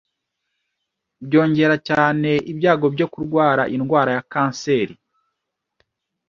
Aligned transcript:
byongera 1.25 1.75
cyane 1.89 2.31
ibyago 2.51 2.85
byo 2.95 3.07
kurwara 3.13 3.63
indwara 3.75 4.11
ya 4.17 4.23
kanseri 4.33 4.95